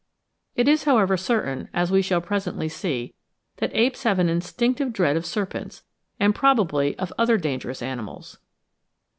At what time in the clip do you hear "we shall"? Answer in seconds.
1.91-2.21